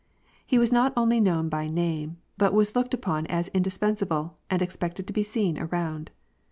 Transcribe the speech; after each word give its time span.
He 0.47 0.57
was 0.57 0.71
not 0.71 0.93
only 0.97 1.19
known 1.19 1.47
by 1.47 1.67
name, 1.67 2.17
but 2.35 2.55
was 2.55 2.75
looked 2.75 2.95
upon 2.95 3.27
as 3.27 3.49
indispensable, 3.49 4.39
and 4.49 4.59
expected 4.59 5.05
to 5.05 5.13
be 5.13 5.21
seen 5.21 5.59
around. 5.59 6.09